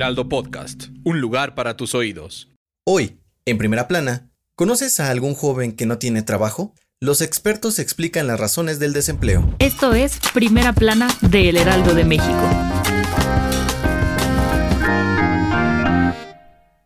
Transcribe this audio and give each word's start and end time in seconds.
Heraldo 0.00 0.30
Podcast, 0.30 0.84
un 1.04 1.20
lugar 1.20 1.54
para 1.54 1.76
tus 1.76 1.94
oídos. 1.94 2.48
Hoy, 2.86 3.18
en 3.44 3.58
primera 3.58 3.86
plana, 3.86 4.30
¿conoces 4.54 4.98
a 4.98 5.10
algún 5.10 5.34
joven 5.34 5.72
que 5.72 5.84
no 5.84 5.98
tiene 5.98 6.22
trabajo? 6.22 6.74
Los 7.00 7.20
expertos 7.20 7.78
explican 7.78 8.26
las 8.26 8.40
razones 8.40 8.78
del 8.78 8.94
desempleo. 8.94 9.54
Esto 9.58 9.92
es 9.92 10.18
Primera 10.32 10.72
Plana 10.72 11.08
de 11.20 11.50
El 11.50 11.58
Heraldo 11.58 11.92
de 11.92 12.04
México. 12.04 12.40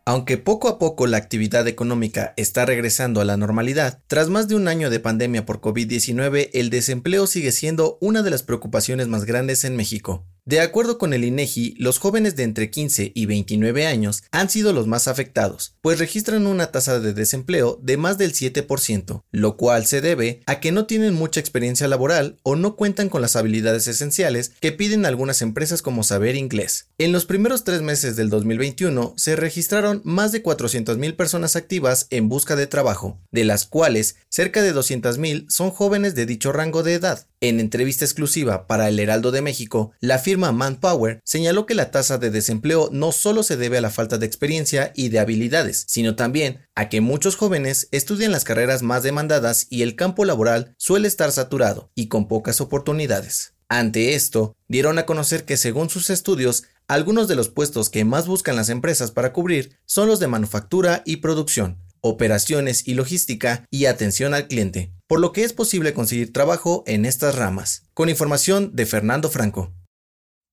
Aunque 0.05 0.37
poco 0.37 0.67
a 0.67 0.81
poco 0.81 1.07
la 1.07 1.19
actividad 1.19 1.69
económica 1.69 2.35
está 2.37 2.67
regresando 2.67 3.21
a 3.21 3.25
la 3.25 3.37
normalidad, 3.37 4.03
tras 4.09 4.29
más 4.29 4.49
de 4.49 4.57
un 4.57 4.67
año 4.67 4.91
de 4.91 4.99
pandemia 4.99 5.47
por 5.47 5.61
COVID-19, 5.61 6.51
el 6.53 6.69
desempleo 6.69 7.29
sigue 7.29 7.53
siendo 7.53 7.97
una 8.01 8.23
de 8.23 8.31
las 8.31 8.43
preocupaciones 8.43 9.07
más 9.07 9.25
grandes 9.25 9.63
en 9.63 9.77
México. 9.77 10.27
De 10.47 10.61
acuerdo 10.61 10.99
con 10.99 11.15
el 11.15 11.25
INEGI, 11.25 11.75
los 11.79 11.99
jóvenes 11.99 12.37
de 12.37 12.43
entre 12.43 12.71
15 12.71 13.13
y 13.15 13.25
29 13.25 13.87
años 13.87 14.25
han 14.31 14.51
sido 14.51 14.75
los 14.75 14.87
más 14.87 15.09
afectados, 15.09 15.75
pues 15.81 15.99
registran 15.99 16.47
una 16.47 16.67
tasa 16.67 17.01
de 17.01 17.15
desempleo 17.15 17.81
de 17.83 17.97
más 17.97 18.19
del 18.19 18.35
7%, 18.35 19.23
lo 19.33 19.57
cual 19.57 19.87
se 19.87 20.03
debe 20.03 20.43
a 20.45 20.61
que 20.61 20.71
no 20.71 20.85
tienen 20.85 21.15
mucha 21.15 21.41
experiencia 21.41 21.89
laboral 21.89 22.37
o 22.43 22.57
no 22.57 22.77
cuentan 22.77 23.09
con 23.09 23.23
las 23.23 23.37
habilidades 23.37 23.89
esenciales 23.89 24.53
que 24.61 24.73
piden 24.73 25.07
algunas 25.07 25.41
empresas 25.41 25.81
como 25.81 26.03
saber 26.03 26.37
inglés. 26.37 26.89
En 26.99 27.13
los 27.13 27.25
primeros 27.25 27.65
tres 27.65 27.81
meses 27.81 28.15
del 28.15 28.29
2021 28.29 29.15
se 29.17 29.37
registraron 29.37 30.03
más 30.05 30.31
de 30.31 30.43
400.000 30.43 31.17
personas 31.17 31.57
activas 31.57 32.07
en 32.11 32.29
busca 32.29 32.55
de 32.55 32.67
trabajo, 32.67 33.19
de 33.31 33.45
las 33.45 33.65
cuales 33.65 34.17
cerca 34.29 34.61
de 34.61 34.75
200.000 34.75 35.47
son 35.49 35.71
jóvenes 35.71 36.15
de 36.15 36.27
dicho 36.27 36.53
rango 36.53 36.83
de 36.83 36.93
edad. 36.93 37.27
En 37.47 37.61
entrevista 37.61 38.07
exclusiva 38.07 38.67
para 38.67 38.89
El 38.89 38.99
Heraldo 38.99 39.31
de 39.31 39.43
México, 39.43 39.93
la 40.01 40.19
firma 40.19 40.51
Manpower 40.51 41.21
señaló 41.27 41.67
que 41.67 41.75
la 41.75 41.91
tasa 41.91 42.17
de 42.17 42.31
desempleo 42.31 42.89
no 42.91 43.13
solo 43.13 43.43
se 43.43 43.59
debe 43.59 43.77
a 43.77 43.81
la 43.83 43.91
falta 43.91 44.17
de 44.17 44.25
experiencia 44.25 44.95
y 44.97 45.11
de 45.11 45.19
habilidades, 45.19 45.85
sino 45.87 46.17
también 46.17 46.61
a 46.75 46.89
que 46.89 47.03
muchos 47.03 47.37
jóvenes 47.37 47.89
estudian 47.91 48.33
las 48.33 48.45
carreras 48.45 48.81
más 48.81 49.03
demandadas 49.03 49.67
y 49.69 49.83
el 49.83 49.95
campo 49.95 50.25
laboral 50.25 50.75
suele 50.79 51.07
estar 51.07 51.33
saturado 51.33 51.91
y 51.95 52.09
con 52.09 52.29
pocas 52.29 52.63
oportunidades. 52.63 53.53
Ante 53.69 54.15
esto, 54.15 54.57
dieron 54.67 54.99
a 54.99 55.05
conocer 55.05 55.45
que 55.45 55.59
según 55.59 55.91
sus 55.91 56.09
estudios, 56.09 56.65
algunos 56.89 57.29
de 57.29 57.35
los 57.35 57.51
puestos 57.51 57.91
que 57.91 58.07
más 58.07 58.27
buscan 58.27 58.57
las 58.57 58.71
empresas 58.71 59.11
para 59.11 59.35
cubrir 59.35 59.77
son 59.85 60.09
los 60.09 60.19
de 60.19 60.29
manufactura 60.29 61.03
y 61.05 61.17
producción, 61.17 61.77
operaciones 62.01 62.89
y 62.89 62.95
logística 62.95 63.67
y 63.69 63.85
atención 63.85 64.33
al 64.33 64.49
cliente, 64.49 64.94
por 65.07 65.21
lo 65.21 65.33
que 65.33 65.45
es 65.45 65.53
posible 65.53 65.93
conseguir 65.93 66.33
trabajo 66.33 66.83
en 66.87 67.05
estas 67.05 67.35
ramas. 67.37 67.83
Con 67.95 68.09
información 68.09 68.75
de 68.75 68.87
Fernando 68.87 69.31
Franco. 69.31 69.73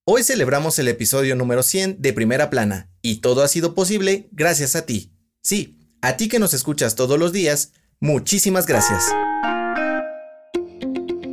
Hoy 0.05 0.23
celebramos 0.23 0.77
el 0.79 0.87
episodio 0.87 1.35
número 1.35 1.63
100 1.63 2.01
de 2.01 2.13
Primera 2.13 2.49
Plana, 2.49 2.89
y 3.01 3.17
todo 3.17 3.43
ha 3.43 3.47
sido 3.47 3.75
posible 3.75 4.27
gracias 4.31 4.75
a 4.75 4.85
ti. 4.85 5.13
Sí, 5.41 5.79
a 6.01 6.17
ti 6.17 6.27
que 6.27 6.39
nos 6.39 6.53
escuchas 6.53 6.95
todos 6.95 7.19
los 7.19 7.31
días, 7.31 7.73
muchísimas 7.99 8.65
gracias. 8.65 9.03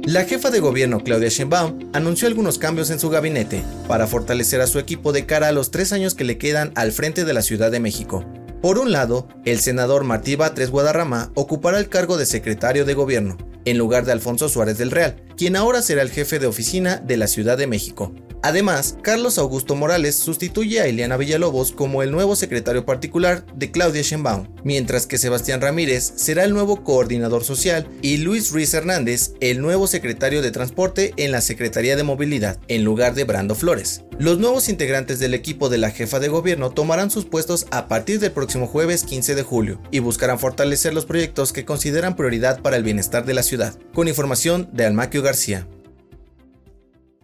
La 0.04 0.24
jefa 0.24 0.50
de 0.50 0.60
gobierno 0.60 1.04
Claudia 1.04 1.28
Sheinbaum 1.28 1.90
anunció 1.92 2.28
algunos 2.28 2.58
cambios 2.58 2.88
en 2.90 2.98
su 2.98 3.10
gabinete 3.10 3.62
para 3.86 4.06
fortalecer 4.06 4.60
a 4.60 4.66
su 4.66 4.78
equipo 4.78 5.12
de 5.12 5.26
cara 5.26 5.48
a 5.48 5.52
los 5.52 5.70
tres 5.70 5.92
años 5.92 6.14
que 6.14 6.24
le 6.24 6.38
quedan 6.38 6.72
al 6.76 6.92
frente 6.92 7.24
de 7.24 7.34
la 7.34 7.42
Ciudad 7.42 7.70
de 7.70 7.80
México. 7.80 8.24
Por 8.60 8.80
un 8.80 8.90
lado, 8.90 9.28
el 9.44 9.60
senador 9.60 10.02
Martí 10.02 10.34
Batres 10.34 10.70
Guadarrama 10.70 11.30
ocupará 11.34 11.78
el 11.78 11.88
cargo 11.88 12.16
de 12.16 12.26
secretario 12.26 12.84
de 12.84 12.94
gobierno, 12.94 13.36
en 13.64 13.78
lugar 13.78 14.04
de 14.04 14.10
Alfonso 14.10 14.48
Suárez 14.48 14.78
del 14.78 14.90
Real, 14.90 15.22
quien 15.36 15.54
ahora 15.54 15.80
será 15.80 16.02
el 16.02 16.10
jefe 16.10 16.40
de 16.40 16.48
oficina 16.48 16.96
de 16.96 17.16
la 17.16 17.28
Ciudad 17.28 17.56
de 17.56 17.68
México. 17.68 18.12
Además, 18.42 18.96
Carlos 19.02 19.38
Augusto 19.38 19.74
Morales 19.74 20.14
sustituye 20.14 20.80
a 20.80 20.86
Eliana 20.86 21.16
Villalobos 21.16 21.72
como 21.72 22.02
el 22.02 22.10
nuevo 22.10 22.36
secretario 22.36 22.84
particular 22.84 23.44
de 23.54 23.70
Claudia 23.70 24.02
Sheinbaum, 24.02 24.48
mientras 24.64 25.06
que 25.06 25.18
Sebastián 25.18 25.60
Ramírez 25.60 26.12
será 26.16 26.44
el 26.44 26.52
nuevo 26.52 26.84
coordinador 26.84 27.44
social 27.44 27.88
y 28.02 28.18
Luis 28.18 28.50
Ruiz 28.50 28.72
Hernández 28.74 29.32
el 29.40 29.60
nuevo 29.60 29.86
secretario 29.86 30.42
de 30.42 30.50
Transporte 30.50 31.12
en 31.16 31.32
la 31.32 31.40
Secretaría 31.40 31.96
de 31.96 32.02
Movilidad, 32.04 32.58
en 32.68 32.84
lugar 32.84 33.14
de 33.14 33.24
Brando 33.24 33.54
Flores. 33.54 34.04
Los 34.18 34.38
nuevos 34.38 34.68
integrantes 34.68 35.18
del 35.20 35.34
equipo 35.34 35.68
de 35.68 35.78
la 35.78 35.90
jefa 35.90 36.18
de 36.18 36.28
gobierno 36.28 36.70
tomarán 36.70 37.10
sus 37.10 37.24
puestos 37.24 37.66
a 37.70 37.86
partir 37.86 38.18
del 38.18 38.32
próximo 38.32 38.66
jueves 38.66 39.04
15 39.04 39.34
de 39.34 39.42
julio 39.42 39.80
y 39.90 40.00
buscarán 40.00 40.38
fortalecer 40.38 40.92
los 40.92 41.06
proyectos 41.06 41.52
que 41.52 41.64
consideran 41.64 42.16
prioridad 42.16 42.60
para 42.60 42.76
el 42.76 42.82
bienestar 42.82 43.24
de 43.24 43.34
la 43.34 43.42
ciudad. 43.42 43.78
Con 43.94 44.08
información 44.08 44.68
de 44.72 44.86
Almaquio 44.86 45.22
García. 45.22 45.68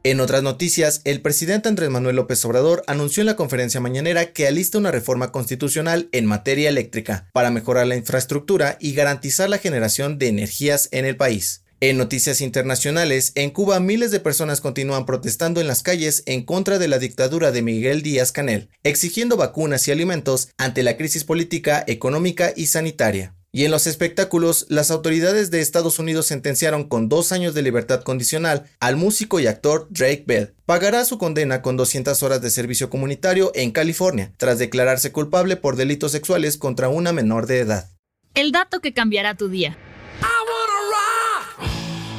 En 0.07 0.21
otras 0.21 0.43
noticias, 0.43 1.01
el 1.05 1.23
presidente 1.23 1.71
Andrés 1.71 1.89
Manuel 1.89 2.17
López 2.17 2.45
Obrador 2.45 2.85
anunció 2.87 3.23
en 3.23 3.27
la 3.27 3.37
conferencia 3.37 3.81
mañanera 3.81 4.35
que 4.35 4.47
alista 4.47 4.77
una 4.77 4.91
reforma 4.91 5.33
constitucional 5.33 6.11
en 6.13 6.27
materia 6.27 6.69
eléctrica 6.69 7.31
para 7.33 7.51
mejorar 7.51 7.87
la 7.87 7.97
infraestructura 7.97 8.77
y 8.81 8.93
garantizar 8.93 9.49
la 9.49 9.57
generación 9.57 10.19
de 10.19 10.29
energías 10.29 10.91
en 10.93 11.07
el 11.07 11.17
país. 11.17 11.63
En 11.81 11.97
noticias 11.97 12.43
internacionales, 12.43 13.33
en 13.35 13.49
Cuba 13.49 13.81
miles 13.81 14.11
de 14.11 14.21
personas 14.21 14.61
continúan 14.61 15.07
protestando 15.07 15.63
en 15.63 15.69
las 15.69 15.83
calles 15.83 16.23
en 16.27 16.45
contra 16.45 16.79
de 16.79 16.89
la 16.89 16.99
dictadura 16.99 17.51
de 17.51 17.63
Miguel 17.63 18.03
Díaz 18.03 18.31
Canel, 18.31 18.69
exigiendo 18.83 19.39
vacunas 19.39 19.89
y 19.89 19.93
alimentos 19.93 20.51
ante 20.59 20.83
la 20.83 20.99
crisis 20.99 21.25
política, 21.25 21.83
económica 21.87 22.53
y 22.55 22.67
sanitaria. 22.67 23.35
Y 23.55 23.65
en 23.65 23.71
los 23.71 23.87
espectáculos, 23.87 24.67
las 24.69 24.91
autoridades 24.91 25.53
de 25.53 25.61
Estados 25.61 26.01
Unidos 26.01 26.27
sentenciaron 26.27 26.89
con 26.89 27.09
dos 27.09 27.31
años 27.31 27.55
de 27.55 27.63
libertad 27.63 28.03
condicional 28.03 28.65
al 28.81 28.97
músico 28.97 29.39
y 29.39 29.47
actor 29.47 29.87
Drake 29.91 30.25
Bell. 30.27 30.57
Pagará 30.67 31.05
su 31.05 31.19
condena 31.19 31.63
con 31.63 31.77
200 31.77 32.21
horas 32.25 32.43
de 32.43 32.51
servicio 32.51 32.91
comunitario 32.91 33.53
en 33.55 33.71
California, 33.71 34.33
tras 34.39 34.59
declararse 34.59 35.13
culpable 35.13 35.55
por 35.55 35.77
delitos 35.77 36.11
sexuales 36.11 36.57
contra 36.57 36.89
una 36.89 37.13
menor 37.13 37.47
de 37.47 37.61
edad. 37.61 37.91
El 38.35 38.51
dato 38.51 38.81
que 38.81 38.93
cambiará 38.93 39.37
tu 39.37 39.49
día. 39.49 39.79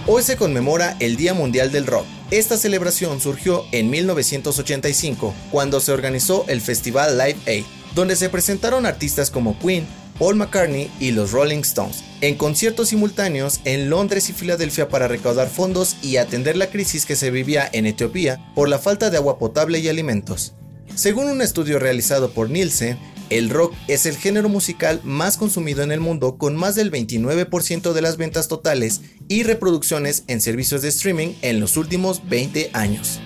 Hoy 0.07 0.23
se 0.23 0.37
conmemora 0.37 0.95
el 1.01 1.17
Día 1.17 1.33
Mundial 1.33 1.69
del 1.69 1.85
Rock. 1.85 2.05
Esta 2.31 2.55
celebración 2.55 3.19
surgió 3.19 3.65
en 3.73 3.89
1985, 3.89 5.35
cuando 5.51 5.81
se 5.81 5.91
organizó 5.91 6.45
el 6.47 6.61
festival 6.61 7.17
Live 7.17 7.39
Aid, 7.45 7.65
donde 7.93 8.15
se 8.15 8.29
presentaron 8.29 8.85
artistas 8.85 9.29
como 9.29 9.59
Queen, 9.59 9.85
Paul 10.17 10.35
McCartney 10.35 10.89
y 10.99 11.11
los 11.11 11.31
Rolling 11.31 11.59
Stones, 11.59 12.03
en 12.21 12.35
conciertos 12.35 12.89
simultáneos 12.89 13.59
en 13.65 13.89
Londres 13.89 14.29
y 14.29 14.33
Filadelfia 14.33 14.87
para 14.87 15.07
recaudar 15.07 15.49
fondos 15.49 15.97
y 16.01 16.17
atender 16.17 16.55
la 16.57 16.69
crisis 16.69 17.05
que 17.05 17.15
se 17.15 17.31
vivía 17.31 17.69
en 17.71 17.85
Etiopía 17.85 18.51
por 18.55 18.69
la 18.69 18.79
falta 18.79 19.09
de 19.09 19.17
agua 19.17 19.37
potable 19.37 19.79
y 19.79 19.89
alimentos. 19.89 20.53
Según 20.95 21.27
un 21.27 21.41
estudio 21.41 21.79
realizado 21.79 22.31
por 22.31 22.49
Nielsen, 22.49 22.97
el 23.29 23.49
rock 23.49 23.73
es 23.87 24.05
el 24.05 24.17
género 24.17 24.49
musical 24.49 25.01
más 25.03 25.37
consumido 25.37 25.83
en 25.83 25.91
el 25.91 25.99
mundo 25.99 26.37
con 26.37 26.55
más 26.55 26.75
del 26.75 26.91
29% 26.91 27.93
de 27.93 28.01
las 28.01 28.17
ventas 28.17 28.47
totales 28.47 29.01
y 29.27 29.43
reproducciones 29.43 30.23
en 30.27 30.41
servicios 30.41 30.83
de 30.83 30.89
streaming 30.89 31.29
en 31.41 31.59
los 31.59 31.75
últimos 31.75 32.27
20 32.29 32.69
años. 32.73 33.19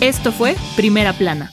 Esto 0.00 0.32
fue 0.32 0.54
Primera 0.76 1.16
Plana, 1.16 1.52